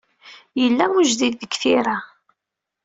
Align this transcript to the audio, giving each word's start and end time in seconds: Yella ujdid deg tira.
Yella 0.61 0.85
ujdid 0.99 1.33
deg 1.41 1.51
tira. 1.61 1.97